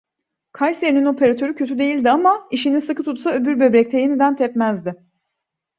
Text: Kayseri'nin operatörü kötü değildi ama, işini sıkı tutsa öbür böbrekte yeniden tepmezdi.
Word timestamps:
Kayseri'nin 0.53 1.05
operatörü 1.05 1.55
kötü 1.55 1.79
değildi 1.79 2.09
ama, 2.11 2.47
işini 2.51 2.81
sıkı 2.81 3.03
tutsa 3.03 3.31
öbür 3.31 3.59
böbrekte 3.59 3.99
yeniden 3.99 4.35
tepmezdi. 4.35 4.95